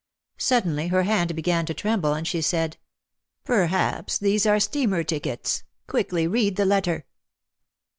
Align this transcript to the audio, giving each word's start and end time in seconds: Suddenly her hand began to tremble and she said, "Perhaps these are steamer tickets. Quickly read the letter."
Suddenly 0.39 0.87
her 0.87 1.03
hand 1.03 1.35
began 1.35 1.67
to 1.67 1.75
tremble 1.75 2.13
and 2.15 2.27
she 2.27 2.41
said, 2.41 2.77
"Perhaps 3.43 4.17
these 4.17 4.47
are 4.47 4.59
steamer 4.59 5.03
tickets. 5.03 5.61
Quickly 5.85 6.25
read 6.25 6.55
the 6.55 6.65
letter." 6.65 7.05